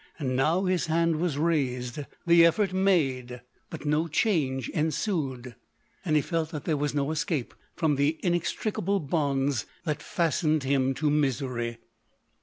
[0.17, 3.41] And now his hand was raised— the effort made; LODORE.
[3.69, 5.55] 163 but no change ensued;
[6.03, 10.95] and he felt that there was no escape from the inextricable bonds that fastened him
[10.95, 11.77] to misery.